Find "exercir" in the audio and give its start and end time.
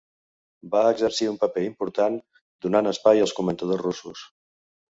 0.93-1.27